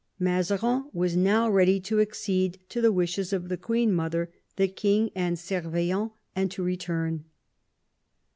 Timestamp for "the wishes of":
2.81-3.49